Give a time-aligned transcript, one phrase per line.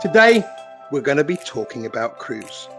[0.00, 0.42] Today,
[0.90, 2.70] we're going to be talking about cruise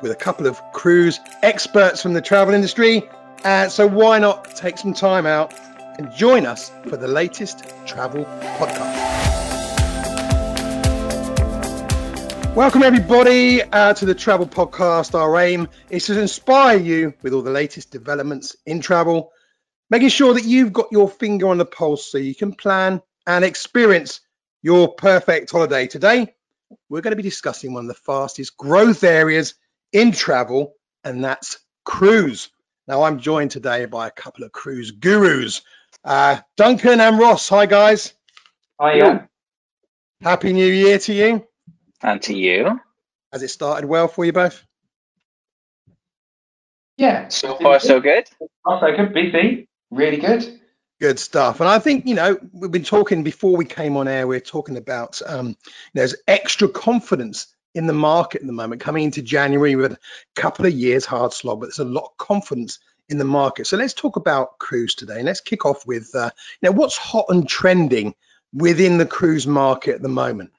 [0.00, 3.10] with a couple of cruise experts from the travel industry.
[3.44, 5.52] Uh, so, why not take some time out
[5.98, 8.24] and join us for the latest travel
[8.56, 8.96] podcast?
[12.56, 15.14] Welcome, everybody, uh, to the Travel Podcast.
[15.14, 19.32] Our aim is to inspire you with all the latest developments in travel,
[19.90, 23.44] making sure that you've got your finger on the pulse so you can plan and
[23.44, 24.22] experience
[24.62, 25.86] your perfect holiday.
[25.86, 26.34] Today,
[26.88, 29.54] we're going to be discussing one of the fastest growth areas
[29.92, 30.74] in travel,
[31.04, 32.50] and that's cruise.
[32.86, 35.62] Now, I'm joined today by a couple of cruise gurus,
[36.04, 37.48] uh, Duncan and Ross.
[37.48, 38.14] Hi, guys.
[38.80, 38.98] Hi,
[40.20, 41.46] Happy New Year to you.
[42.02, 42.80] And to you.
[43.32, 44.64] Has it started well for you both?
[46.96, 47.28] Yeah.
[47.28, 48.28] So far, so good.
[48.64, 49.14] Also good.
[49.14, 49.68] Busy.
[49.90, 50.60] Really good.
[51.02, 51.58] Good stuff.
[51.58, 54.40] And I think, you know, we've been talking before we came on air, we are
[54.40, 55.56] talking about um,
[55.94, 58.82] there's extra confidence in the market at the moment.
[58.82, 59.98] Coming into January, with a
[60.36, 63.66] couple of years hard slog, but there's a lot of confidence in the market.
[63.66, 65.16] So let's talk about cruise today.
[65.16, 66.30] And let's kick off with, uh,
[66.60, 68.14] you know, what's hot and trending
[68.52, 70.52] within the cruise market at the moment?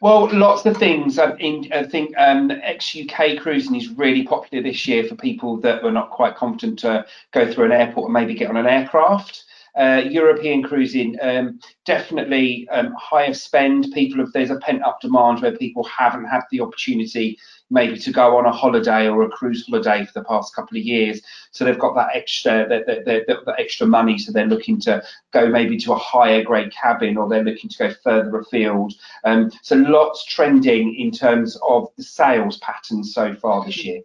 [0.00, 1.18] Well, lots of things.
[1.18, 5.82] I think, I think um, ex-UK cruising is really popular this year for people that
[5.82, 9.44] were not quite confident to go through an airport and maybe get on an aircraft.
[9.74, 13.86] Uh, European cruising, um, definitely um, higher spend.
[13.92, 17.38] People, there's a pent up demand where people haven't had the opportunity
[17.70, 20.84] maybe to go on a holiday or a cruise holiday for the past couple of
[20.84, 24.80] years, so they've got that extra that, that, that, that extra money, so they're looking
[24.80, 28.92] to go maybe to a higher grade cabin or they're looking to go further afield.
[29.24, 34.02] Um, so lots trending in terms of the sales patterns so far this year.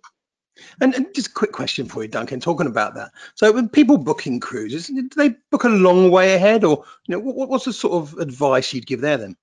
[0.79, 3.11] And, and, just a quick question for you, Duncan, talking about that.
[3.35, 7.19] So when people booking cruises, do they book a long way ahead or you know,
[7.19, 9.35] what, what's the sort of advice you'd give there then?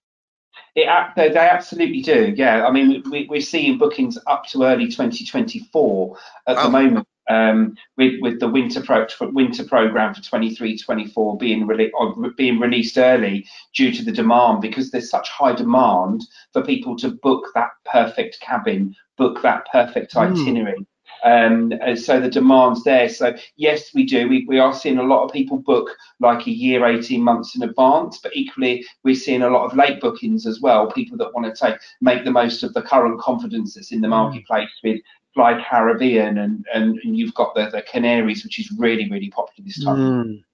[0.79, 2.33] It, they, they absolutely do.
[2.37, 7.09] Yeah, I mean, we, we're seeing bookings up to early 2024 at the moment.
[7.29, 13.47] Um, with with the winter pro, winter program for 23-24 being rele- being released early
[13.75, 18.41] due to the demand because there's such high demand for people to book that perfect
[18.41, 20.21] cabin, book that perfect hmm.
[20.21, 20.79] itinerary.
[20.79, 20.87] Mm.
[21.25, 23.09] Um, so the demand's there.
[23.09, 24.29] So yes, we do.
[24.29, 27.63] We, we are seeing a lot of people book like a year, 18 months in
[27.63, 30.91] advance, but equally we're seeing a lot of late bookings as well.
[30.91, 34.07] People that want to take make the most of the current confidence that's in the
[34.07, 34.13] hmm.
[34.13, 35.01] marketplace with
[35.35, 39.67] Fly Caribbean and, and, and you've got the, the Canaries, which is really, really popular
[39.67, 39.97] this time.
[39.97, 40.45] Mm.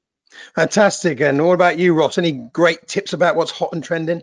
[0.55, 1.21] Fantastic.
[1.21, 2.19] And what about you, Ross?
[2.19, 4.23] Any great tips about what's hot and trending?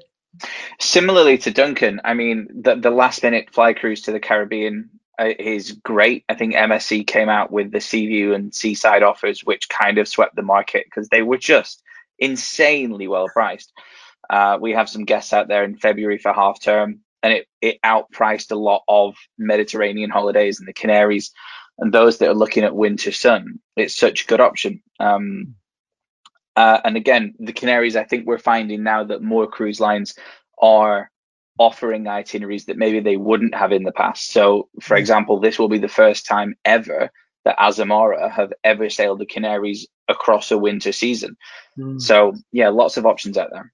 [0.80, 4.90] Similarly to Duncan, I mean, the, the last minute fly cruise to the Caribbean
[5.20, 6.24] is great.
[6.30, 10.36] I think MSC came out with the Seaview and Seaside offers, which kind of swept
[10.36, 11.82] the market because they were just
[12.18, 13.72] insanely well priced.
[14.30, 17.80] Uh, we have some guests out there in February for half term, and it, it
[17.84, 21.32] outpriced a lot of Mediterranean holidays and the Canaries.
[21.78, 24.82] And those that are looking at winter sun, it's such a good option.
[25.00, 25.56] Um,
[26.56, 30.16] uh, and again, the Canaries, I think we're finding now that more cruise lines
[30.62, 31.12] are
[31.58, 34.32] offering itineraries that maybe they wouldn't have in the past.
[34.32, 35.00] So, for mm.
[35.00, 37.12] example, this will be the first time ever
[37.46, 41.38] that Azamara have ever sailed the Canaries across a winter season.
[41.78, 42.02] Mm.
[42.02, 43.72] So, yeah, lots of options out there.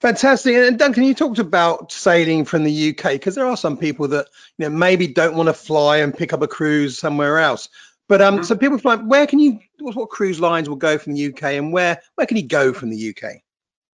[0.00, 0.54] Fantastic.
[0.54, 4.26] And Duncan, you talked about sailing from the UK because there are some people that
[4.58, 7.68] you know maybe don't want to fly and pick up a cruise somewhere else.
[8.08, 8.44] But um, mm-hmm.
[8.44, 8.96] so people fly.
[8.96, 9.58] Where can you?
[9.80, 12.90] What cruise lines will go from the UK, and where where can you go from
[12.90, 13.40] the UK?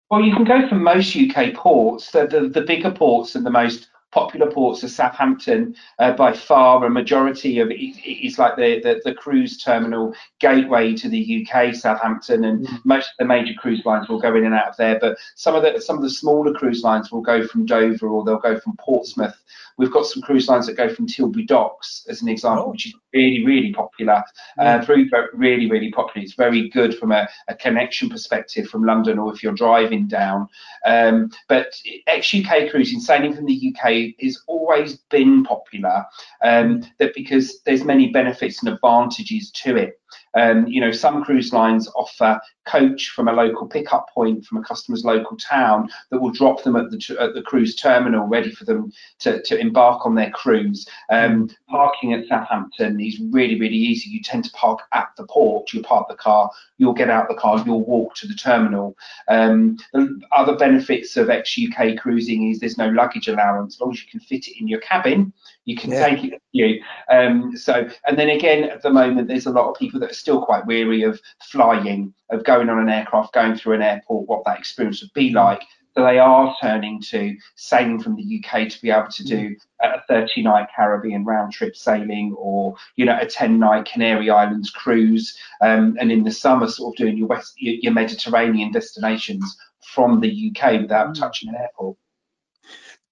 [0.10, 2.12] Well, you can go from most UK ports.
[2.12, 6.86] The, the, the bigger ports and the most popular ports are Southampton uh, by far.
[6.86, 11.76] A majority of it is like the, the, the, cruise terminal gateway to the UK,
[11.76, 12.80] Southampton, and mm.
[12.86, 14.98] most of the major cruise lines will go in and out of there.
[15.00, 18.24] But some of the some of the smaller cruise lines will go from Dover or
[18.24, 19.40] they'll go from Portsmouth
[19.80, 22.72] We've got some cruise lines that go from Tilbury Docks, as an example, oh.
[22.72, 24.22] which is really, really popular.
[24.58, 26.22] Uh, very, really, really popular.
[26.22, 30.50] It's very good from a, a, connection perspective from London or if you're driving down.
[30.86, 33.86] Um, but ex UK cruising, sailing from the UK,
[34.22, 36.06] has always been popular.
[36.44, 40.00] Um, that because there's many benefits and advantages to it.
[40.36, 44.64] Um, you know, some cruise lines offer coach from a local pickup point from a
[44.64, 48.66] customer's local town that will drop them at the at the cruise terminal, ready for
[48.66, 50.88] them to, to embark on their cruise.
[51.10, 54.10] Um, parking at Southampton is really really easy.
[54.10, 55.74] You tend to park at the port.
[55.74, 56.50] You park the car.
[56.78, 57.64] You'll get out the car.
[57.66, 58.96] You'll walk to the terminal.
[59.28, 63.76] Um, the other benefits of ex UK cruising is there's no luggage allowance.
[63.76, 65.34] As long as you can fit it in your cabin,
[65.70, 66.10] you can yeah.
[66.10, 66.82] take it with you.
[67.12, 70.16] Um, so, and then again, at the moment, there's a lot of people that are
[70.16, 71.22] still quite weary of
[71.52, 75.30] flying, of going on an aircraft, going through an airport, what that experience would be
[75.30, 75.36] mm.
[75.36, 75.62] like.
[75.96, 80.02] So they are turning to sailing from the UK to be able to do a
[80.08, 85.38] 30 night Caribbean round trip sailing or, you know, a 10 night Canary Islands cruise.
[85.62, 89.56] Um, and in the summer, sort of doing your, West, your Mediterranean destinations
[89.94, 91.20] from the UK without mm.
[91.20, 91.96] touching an airport.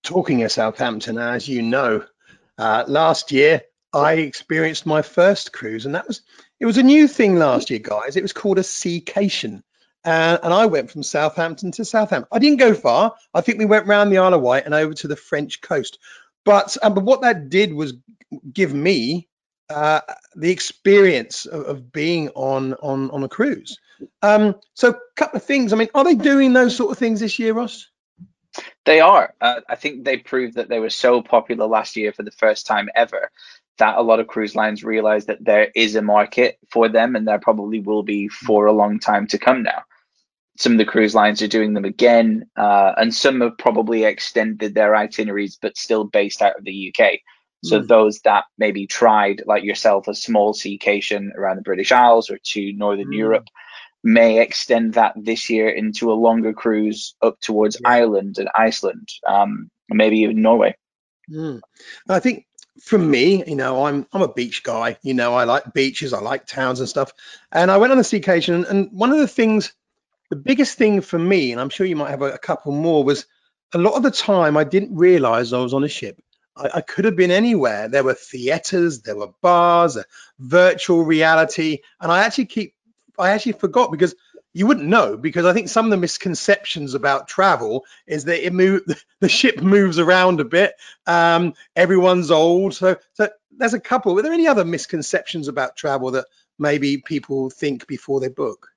[0.01, 2.03] Talking of Southampton, as you know,
[2.57, 3.61] uh, last year
[3.93, 6.21] I experienced my first cruise, and that was
[6.59, 8.15] it was a new thing last year, guys.
[8.15, 9.63] It was called a Seacation.
[10.05, 12.29] Uh, and I went from Southampton to Southampton.
[12.31, 13.15] I didn't go far.
[13.33, 15.99] I think we went round the Isle of Wight and over to the French coast.
[16.45, 17.93] But um, but what that did was
[18.53, 19.27] give me
[19.69, 20.01] uh,
[20.35, 23.79] the experience of, of, being on on on a cruise.
[24.21, 25.73] Um, so a couple of things.
[25.73, 27.89] I mean, are they doing those sort of things this year, Ross?
[28.87, 29.33] They are.
[29.41, 32.65] Uh, I think they proved that they were so popular last year for the first
[32.65, 33.29] time ever
[33.79, 37.27] that a lot of cruise lines realize that there is a market for them and
[37.27, 39.83] there probably will be for a long time to come now.
[40.57, 44.73] Some of the cruise lines are doing them again, uh, and some have probably extended
[44.73, 47.19] their itineraries but still based out of the UK.
[47.65, 47.87] So mm.
[47.89, 52.71] those that maybe tried, like yourself, a small seacation around the British Isles or to
[52.71, 53.17] Northern mm.
[53.17, 53.47] Europe,
[54.07, 57.89] may extend that this year into a longer cruise up towards yeah.
[57.89, 60.77] Ireland and Iceland, um, maybe even Norway.
[61.29, 61.59] Mm.
[62.07, 62.45] I think
[62.81, 64.97] for me, you know, I'm I'm a beach guy.
[65.01, 67.11] You know, I like beaches, I like towns and stuff.
[67.51, 69.73] And I went on a seacation, and one of the things,
[70.29, 73.03] the biggest thing for me, and I'm sure you might have a, a couple more,
[73.03, 73.25] was
[73.73, 76.17] a lot of the time I didn't realize I was on a ship.
[76.55, 77.89] I, I could have been anywhere.
[77.89, 79.97] There were theaters, there were bars,
[80.39, 82.73] virtual reality, and I actually keep
[83.17, 84.15] I actually forgot because
[84.53, 88.53] you wouldn't know because I think some of the misconceptions about travel is that it
[88.53, 88.81] move
[89.19, 90.73] the ship moves around a bit.
[91.05, 94.15] Um, everyone's old, so so there's a couple.
[94.15, 96.25] Were there any other misconceptions about travel that
[96.57, 98.69] maybe people think before they book?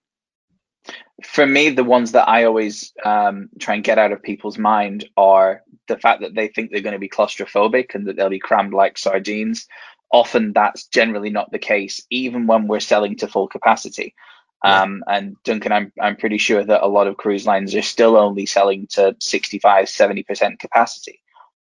[1.22, 5.08] For me, the ones that I always um, try and get out of people's mind
[5.16, 8.38] are the fact that they think they're going to be claustrophobic and that they'll be
[8.38, 9.66] crammed like sardines.
[10.12, 14.14] Often that's generally not the case, even when we're selling to full capacity.
[14.62, 18.16] Um, and Duncan, I'm, I'm pretty sure that a lot of cruise lines are still
[18.16, 21.20] only selling to 65, 70% capacity.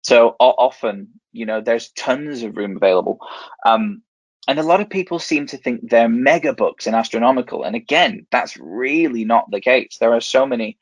[0.03, 3.19] So often, you know, there's tons of room available.
[3.65, 4.03] Um,
[4.47, 7.63] and a lot of people seem to think they're mega books and astronomical.
[7.63, 9.97] And again, that's really not the case.
[9.99, 10.77] There are so many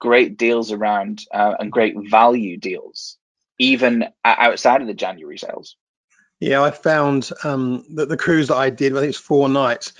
[0.00, 3.16] great deals around uh, and great value deals,
[3.60, 5.76] even outside of the January sales.
[6.40, 9.92] Yeah, I found um, that the cruise that I did, I think it's four nights,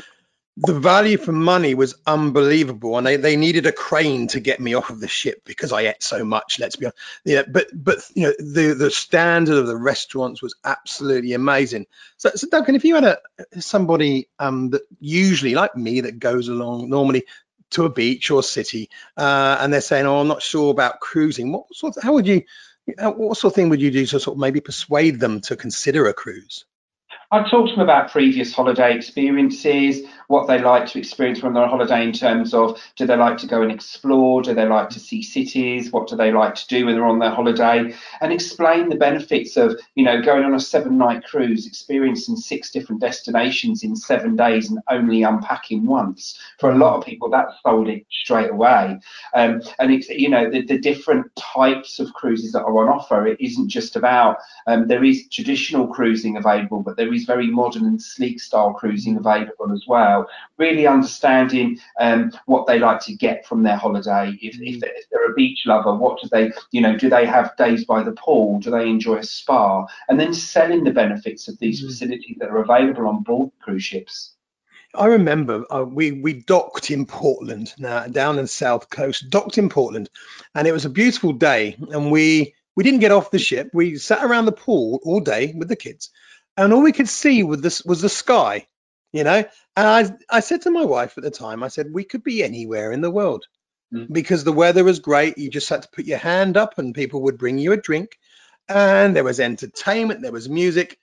[0.56, 4.74] the value for money was unbelievable and they, they needed a crane to get me
[4.74, 7.98] off of the ship because i ate so much let's be honest yeah but but
[8.14, 11.86] you know the the standard of the restaurants was absolutely amazing.
[12.18, 13.18] So, so duncan if you had a
[13.60, 17.24] somebody um that usually like me that goes along normally
[17.70, 21.50] to a beach or city uh, and they're saying oh i'm not sure about cruising
[21.50, 22.42] what sort of, how would you
[22.86, 26.06] what sort of thing would you do to sort of maybe persuade them to consider
[26.06, 26.64] a cruise?
[27.30, 31.62] I've talked to them about previous holiday experiences, what they like to experience when they're
[31.62, 34.88] on holiday in terms of do they like to go and explore, do they like
[34.90, 38.32] to see cities, what do they like to do when they're on their holiday, and
[38.32, 43.00] explain the benefits of you know going on a seven night cruise, experiencing six different
[43.00, 46.38] destinations in seven days and only unpacking once.
[46.58, 48.98] For a lot of people, that sold it straight away.
[49.34, 53.26] Um, and it's you know the, the different types of cruises that are on offer.
[53.26, 57.84] It isn't just about um, there is traditional cruising available, but there is very modern
[57.84, 60.13] and sleek style cruising available as well.
[60.58, 64.38] Really understanding um, what they like to get from their holiday.
[64.40, 64.80] If, if,
[65.10, 68.12] they're a beach lover, what do they, you know, do they have days by the
[68.12, 68.60] pool?
[68.60, 69.86] Do they enjoy a spa?
[70.08, 71.86] And then selling the benefits of these mm.
[71.86, 74.34] facilities that are available on board cruise ships.
[74.94, 79.58] I remember uh, we we docked in Portland now down in the south coast, docked
[79.58, 80.08] in Portland,
[80.54, 81.76] and it was a beautiful day.
[81.90, 83.70] And we we didn't get off the ship.
[83.72, 86.10] We sat around the pool all day with the kids,
[86.56, 88.66] and all we could see was this was the sky,
[89.14, 89.44] you know.
[89.76, 92.42] And I I said to my wife at the time, I said we could be
[92.42, 93.46] anywhere in the world
[93.92, 94.12] mm.
[94.12, 95.38] because the weather was great.
[95.38, 98.18] You just had to put your hand up, and people would bring you a drink,
[98.68, 100.98] and there was entertainment, there was music,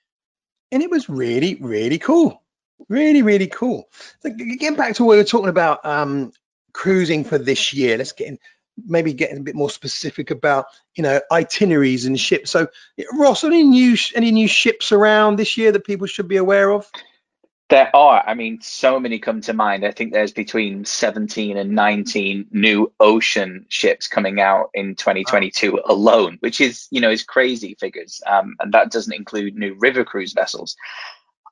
[0.71, 2.43] and it was really really cool,
[2.89, 3.89] really really cool.
[4.19, 6.33] So getting back to what we were talking about, um,
[6.73, 7.97] cruising for this year.
[7.97, 8.39] Let's get in
[8.87, 10.65] maybe getting a bit more specific about
[10.95, 12.51] you know itineraries and ships.
[12.51, 12.67] So
[13.13, 16.89] Ross, any new any new ships around this year that people should be aware of?
[17.71, 18.21] There are.
[18.27, 19.85] I mean, so many come to mind.
[19.85, 25.79] I think there's between 17 and 19 new ocean ships coming out in 2022 wow.
[25.85, 28.21] alone, which is, you know, is crazy figures.
[28.27, 30.75] Um, and that doesn't include new river cruise vessels.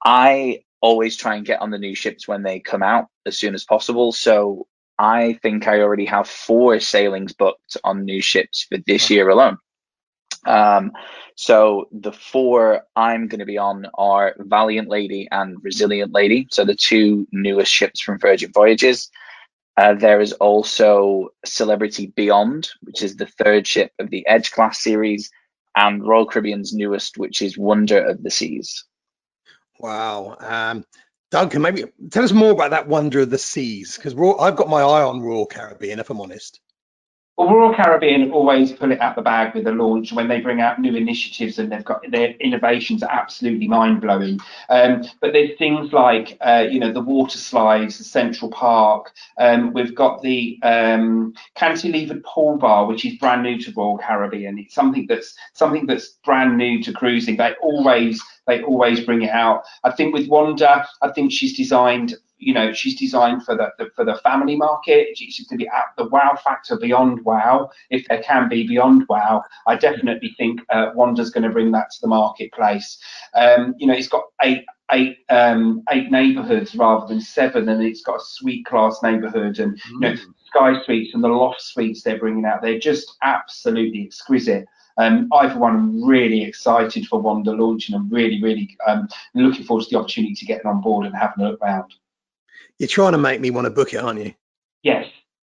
[0.03, 3.53] I always try and get on the new ships when they come out as soon
[3.53, 4.11] as possible.
[4.11, 9.29] So I think I already have four sailings booked on new ships for this year
[9.29, 9.57] alone.
[10.45, 10.91] Um,
[11.35, 16.47] so the four I'm going to be on are Valiant Lady and Resilient Lady.
[16.51, 19.09] So the two newest ships from Virgin Voyages.
[19.77, 24.81] Uh, there is also Celebrity Beyond, which is the third ship of the Edge class
[24.81, 25.31] series,
[25.75, 28.83] and Royal Caribbean's newest, which is Wonder of the Seas.
[29.79, 30.35] Wow.
[30.41, 30.83] Um,
[31.31, 34.81] Duncan, maybe tell us more about that Wonder of the Seas, because I've got my
[34.81, 36.59] eye on Royal Caribbean, if I'm honest.
[37.39, 40.59] Well, Royal Caribbean always pull it out the bag with a launch when they bring
[40.59, 44.41] out new initiatives and they've got their innovations are absolutely mind blowing.
[44.67, 49.13] Um, but there's things like uh, you know the water slides, the Central Park.
[49.37, 54.59] Um, we've got the um, cantilevered pool bar, which is brand new to Royal Caribbean.
[54.59, 57.37] It's something that's something that's brand new to cruising.
[57.37, 59.63] They always they always bring it out.
[59.85, 63.89] I think with Wonder, I think she's designed you know she's designed for the, the
[63.95, 68.07] for the family market she's going to be at the wow factor beyond wow if
[68.07, 72.01] there can be beyond wow i definitely think uh, Wonder's going to bring that to
[72.01, 72.97] the marketplace
[73.35, 78.01] um, you know it's got eight eight um, eight neighborhoods rather than seven and it's
[78.01, 80.33] got a suite class neighborhood and you know mm.
[80.47, 84.65] sky suites and the loft suites they're bringing out they're just absolutely exquisite
[84.97, 87.95] um, I, for one, am really excited for Wonder launching.
[87.95, 91.45] I'm really, really um, looking forward to the opportunity to getting on board and having
[91.45, 91.93] a look around.
[92.79, 94.33] You're trying to make me want to book it, aren't you?
[94.83, 95.05] Yes.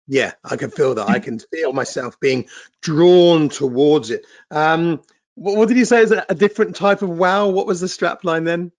[0.07, 1.07] Yeah, I can feel that.
[1.07, 2.49] I can feel myself being
[2.81, 4.25] drawn towards it.
[4.49, 5.01] Um,
[5.35, 7.47] what, what did you say is a, a different type of wow?
[7.47, 8.71] What was the strap line then?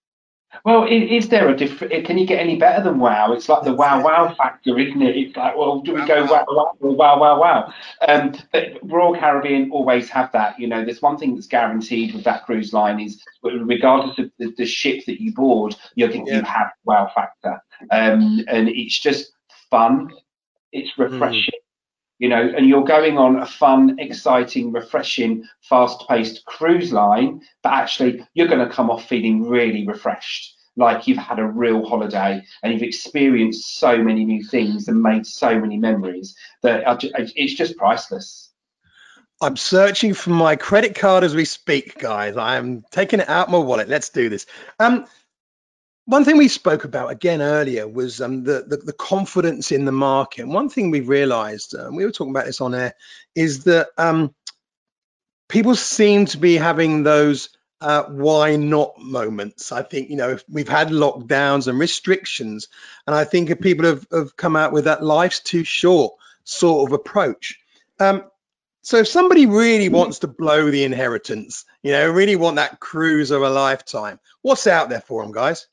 [0.65, 2.05] Well, is, is, there a different?
[2.05, 3.33] Can you get any better than WoW?
[3.33, 5.17] It's like the wow wow factor, isn't it?
[5.17, 7.75] It's like, well, do we go wow wow wow wow wow?
[8.07, 10.59] Um, but Royal Caribbean always have that.
[10.59, 14.53] You know, there's one thing that's guaranteed with that cruise line is, regardless of the,
[14.59, 16.23] the ship that you board, you yeah.
[16.27, 19.33] you have wow factor um, and it's just
[19.71, 20.11] fun.
[20.73, 21.03] It's hmm.
[21.03, 21.55] refreshing.
[21.55, 21.70] Mm.
[22.21, 28.23] You know, and you're going on a fun, exciting, refreshing, fast-paced cruise line, but actually
[28.35, 32.75] you're going to come off feeling really refreshed, like you've had a real holiday and
[32.75, 36.85] you've experienced so many new things and made so many memories that
[37.37, 38.53] it's just priceless.
[39.41, 42.37] I'm searching for my credit card as we speak, guys.
[42.37, 43.89] I am taking it out my wallet.
[43.89, 44.45] Let's do this.
[44.79, 45.07] Um,
[46.07, 49.93] one thing we spoke about again earlier was um, the, the, the confidence in the
[49.93, 50.43] market.
[50.43, 52.95] And one thing we've realised, uh, we were talking about this on air,
[53.35, 54.35] is that um,
[55.49, 59.73] people seem to be having those uh, why not moments.
[59.73, 62.69] I think you know we've had lockdowns and restrictions,
[63.07, 66.15] and I think if people have, have come out with that life's too short
[66.45, 67.59] sort of approach.
[67.99, 68.25] Um,
[68.83, 73.31] so if somebody really wants to blow the inheritance, you know, really want that cruise
[73.31, 75.67] of a lifetime, what's out there for them, guys?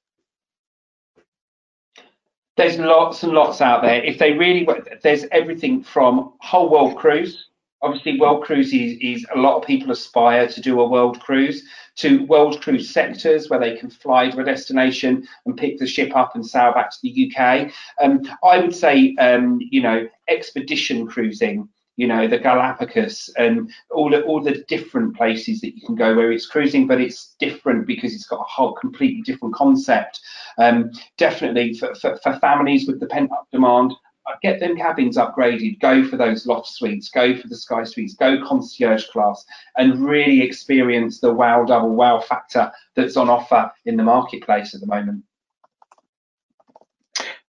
[2.57, 4.03] There's lots and lots out there.
[4.03, 4.67] If they really,
[5.03, 7.45] there's everything from whole world cruise.
[7.83, 11.63] Obviously, world cruise is, is a lot of people aspire to do a world cruise
[11.97, 16.15] to world cruise sectors where they can fly to a destination and pick the ship
[16.15, 17.71] up and sail back to the UK.
[18.01, 24.09] Um, I would say, um, you know, expedition cruising you know, the Galapagos and all
[24.09, 27.85] the, all the different places that you can go where it's cruising, but it's different
[27.85, 30.21] because it's got a whole completely different concept.
[30.59, 33.93] Um, definitely for, for, for families with the pent up demand,
[34.27, 38.13] uh, get them cabins upgraded, go for those loft suites, go for the sky suites,
[38.13, 39.43] go concierge class,
[39.77, 44.81] and really experience the wow double wow factor that's on offer in the marketplace at
[44.81, 45.23] the moment.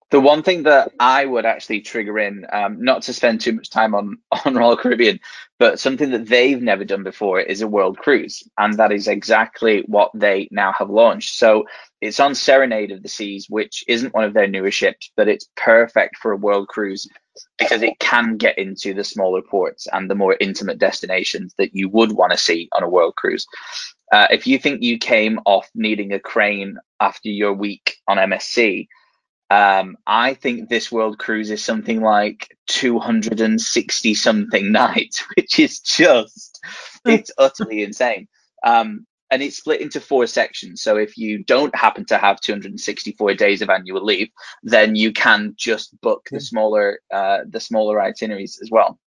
[0.09, 3.69] The one thing that I would actually trigger in, um, not to spend too much
[3.69, 5.19] time on on Royal Caribbean,
[5.59, 9.83] but something that they've never done before is a world cruise, and that is exactly
[9.87, 11.35] what they now have launched.
[11.35, 11.65] So
[11.99, 15.49] it's on Serenade of the Seas, which isn't one of their newer ships, but it's
[15.57, 17.07] perfect for a world cruise
[17.59, 21.89] because it can get into the smaller ports and the more intimate destinations that you
[21.89, 23.45] would want to see on a world cruise.
[24.11, 28.87] Uh, if you think you came off needing a crane after your week on MSC
[29.49, 36.63] um, I think this world cruise is something like 260 something nights, which is just,
[37.05, 38.27] it's utterly insane.
[38.63, 40.81] Um, and it's split into four sections.
[40.81, 44.29] So if you don't happen to have 264 days of annual leave,
[44.63, 48.97] then you can just book the smaller, uh, the smaller itineraries as well.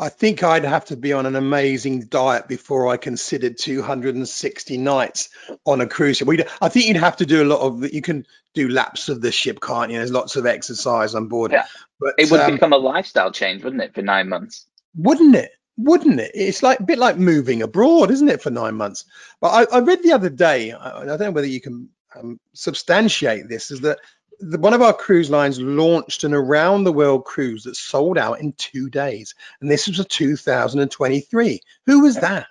[0.00, 5.28] I think I'd have to be on an amazing diet before I considered 260 nights
[5.64, 6.28] on a cruise ship.
[6.60, 7.92] I think you'd have to do a lot of.
[7.92, 8.24] You can
[8.54, 9.98] do laps of the ship, can't you?
[9.98, 11.50] There's lots of exercise on board.
[11.50, 11.66] Yeah,
[11.98, 14.66] but it would um, become a lifestyle change, wouldn't it, for nine months?
[14.94, 15.50] Wouldn't it?
[15.76, 16.30] Wouldn't it?
[16.34, 19.04] It's like a bit like moving abroad, isn't it, for nine months?
[19.40, 20.72] But I, I read the other day.
[20.72, 23.72] I, I don't know whether you can um, substantiate this.
[23.72, 23.98] Is that
[24.40, 28.40] the, one of our cruise lines launched an around the world cruise that sold out
[28.40, 31.60] in two days, and this was a 2023.
[31.86, 32.46] Who was that?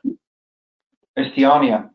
[1.17, 1.89] Oceania.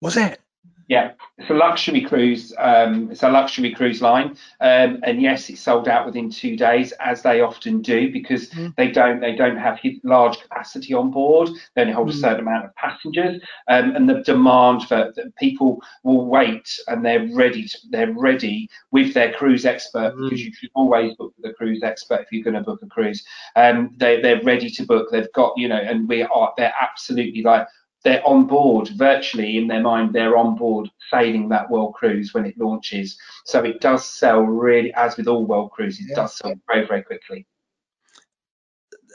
[0.00, 0.40] Was it?
[0.88, 2.54] Yeah, it's a luxury cruise.
[2.58, 6.92] Um, it's a luxury cruise line, um, and yes, it sold out within two days,
[7.00, 8.72] as they often do, because mm.
[8.76, 11.48] they don't they don't have large capacity on board.
[11.74, 12.12] They only hold mm.
[12.12, 17.28] a certain amount of passengers, um, and the demand for people will wait, and they're
[17.34, 17.66] ready.
[17.66, 20.24] To, they're ready with their cruise expert mm.
[20.24, 22.86] because you should always book with a cruise expert if you're going to book a
[22.86, 23.24] cruise.
[23.56, 25.08] Um, they they're ready to book.
[25.10, 27.66] They've got you know, and we are they're absolutely like
[28.06, 32.46] they're on board virtually in their mind they're on board sailing that world cruise when
[32.46, 33.18] it launches.
[33.44, 36.12] So it does sell really as with all world cruises yeah.
[36.12, 37.46] it does sell very very quickly.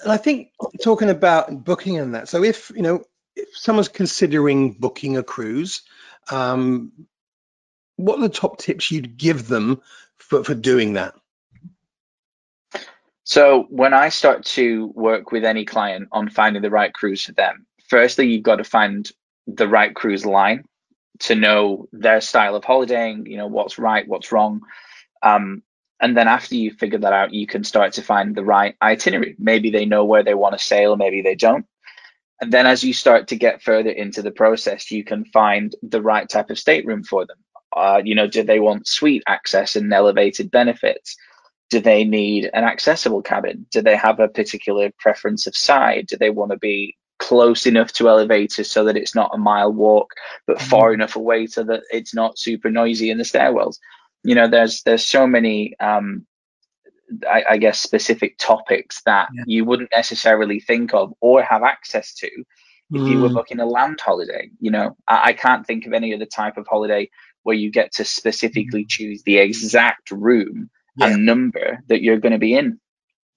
[0.04, 0.50] And i think
[0.84, 3.04] talking about booking and that so if you know
[3.38, 5.84] if someone's considering booking a cruise
[6.30, 6.92] um,
[7.96, 9.82] what are the top tips you'd give them
[10.18, 11.16] for, for doing that?
[13.24, 17.32] So when I start to work with any client on finding the right cruise for
[17.34, 19.12] them, firstly, you've got to find
[19.48, 20.64] the right cruise line
[21.20, 24.62] to know their style of holidaying, you know, what's right, what's wrong.
[25.22, 25.62] Um,
[26.00, 29.36] and then after you figure that out, you can start to find the right itinerary.
[29.38, 31.66] Maybe they know where they want to sail, maybe they don't.
[32.40, 36.02] And then as you start to get further into the process, you can find the
[36.02, 37.38] right type of stateroom for them.
[37.76, 41.18] Uh, you know, do they want suite access and elevated benefits?
[41.70, 43.68] Do they need an accessible cabin?
[43.70, 46.08] Do they have a particular preference of side?
[46.08, 49.72] Do they want to be close enough to elevators so that it's not a mile
[49.72, 50.16] walk,
[50.48, 50.70] but mm-hmm.
[50.70, 53.78] far enough away so that it's not super noisy in the stairwells.
[54.24, 56.26] You know, there's there's so many um,
[57.30, 59.44] I, I, guess specific topics that yeah.
[59.46, 63.10] you wouldn't necessarily think of or have access to if mm.
[63.10, 63.34] you were mm.
[63.36, 64.50] booking a land holiday.
[64.60, 67.10] You know, I, I, can't think of any other type of holiday
[67.44, 68.90] where you get to specifically mm.
[68.90, 71.08] choose the exact room yeah.
[71.08, 72.80] and number that you're going to be in.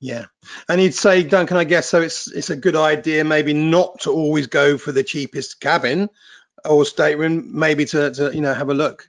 [0.04, 0.26] Yeah,
[0.68, 2.02] and you'd say, Duncan, I guess so.
[2.02, 6.10] It's it's a good idea, maybe not to always go for the cheapest cabin
[6.62, 9.08] or stateroom, maybe to, to you know have a look.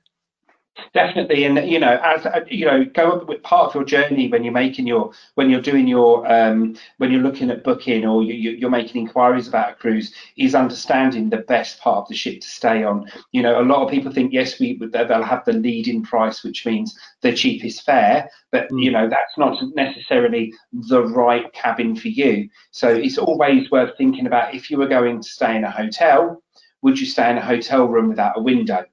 [0.93, 4.27] Definitely, and you know, as uh, you know, go up with part of your journey
[4.27, 8.23] when you're making your when you're doing your um, when you're looking at booking or
[8.23, 12.41] you, are making inquiries about a cruise is understanding the best part of the ship
[12.41, 13.09] to stay on.
[13.31, 16.65] You know, a lot of people think yes, we they'll have the lead-in price, which
[16.65, 18.83] means the cheapest fare, but mm.
[18.83, 22.49] you know that's not necessarily the right cabin for you.
[22.71, 26.43] So it's always worth thinking about if you were going to stay in a hotel,
[26.81, 28.83] would you stay in a hotel room without a window?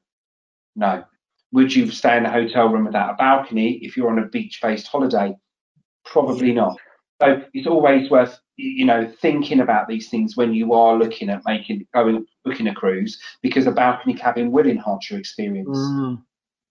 [0.76, 1.04] No
[1.52, 4.86] would you stay in a hotel room without a balcony if you're on a beach-based
[4.86, 5.34] holiday?
[6.04, 6.76] Probably not.
[7.20, 11.42] So it's always worth you know thinking about these things when you are looking at
[11.46, 15.78] making going booking a cruise because a balcony cabin will enhance your experience.
[15.78, 16.22] Mm.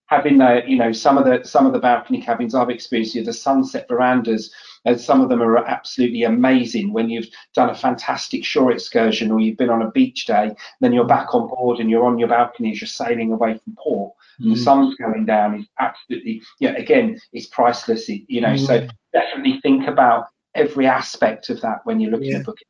[0.08, 3.22] Having the you know some of the some of the balcony cabins I've experienced, you
[3.22, 4.52] know, the sunset verandas
[4.84, 9.40] and some of them are absolutely amazing when you've done a fantastic shore excursion or
[9.40, 12.28] you've been on a beach day, then you're back on board and you're on your
[12.28, 14.64] balcony as you're sailing away from port and the mm.
[14.64, 18.50] sun's going down is absolutely, yeah, again, it's priceless, you know.
[18.50, 18.66] Mm.
[18.66, 22.40] So definitely think about every aspect of that when you're looking yeah.
[22.40, 22.68] at booking.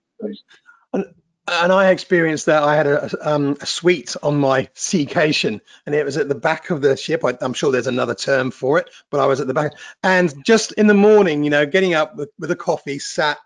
[0.94, 1.06] And,
[1.48, 2.64] and I experienced that.
[2.64, 6.70] I had a, um, a suite on my Seacation, and it was at the back
[6.70, 7.24] of the ship.
[7.26, 9.74] I, am sure there's another term for it, but I was at the back.
[10.04, 13.38] And just in the morning, you know, getting up with, with a coffee, sat,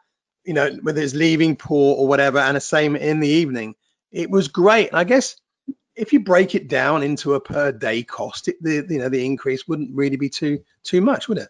[0.43, 3.75] you know, whether it's leaving port or whatever, and the same in the evening.
[4.11, 4.89] It was great.
[4.89, 5.35] And I guess
[5.95, 9.25] if you break it down into a per day cost, it, the you know the
[9.25, 11.49] increase wouldn't really be too too much, would it?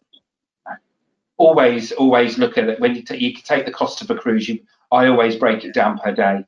[1.38, 4.48] Always, always look at it when you, t- you take the cost of a cruise.
[4.48, 6.46] You, I always break it down per day,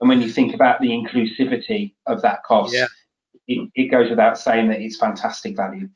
[0.00, 2.86] and when you think about the inclusivity of that cost, yeah.
[3.48, 5.88] it, it goes without saying that it's fantastic value.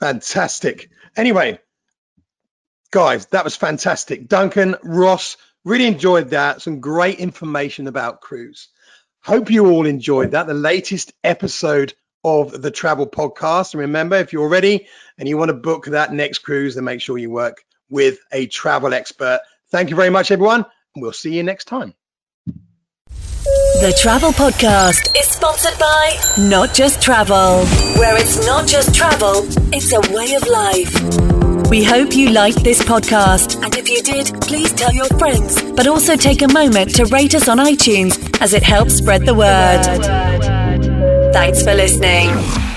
[0.00, 0.90] Fantastic.
[1.16, 1.60] Anyway,
[2.90, 4.26] guys, that was fantastic.
[4.26, 6.62] Duncan, Ross, really enjoyed that.
[6.62, 8.68] Some great information about cruise.
[9.22, 11.92] Hope you all enjoyed that, the latest episode
[12.24, 13.74] of the travel podcast.
[13.74, 14.86] And remember, if you're ready
[15.18, 18.46] and you want to book that next cruise, then make sure you work with a
[18.46, 19.40] travel expert.
[19.70, 21.94] Thank you very much, everyone, and we'll see you next time.
[23.80, 27.64] The Travel Podcast is sponsored by Not Just Travel,
[27.98, 31.39] where it's not just travel, it's a way of life.
[31.70, 35.62] We hope you liked this podcast, and if you did, please tell your friends.
[35.62, 39.34] But also take a moment to rate us on iTunes as it helps spread the
[39.34, 39.84] word.
[41.32, 42.69] Thanks for listening.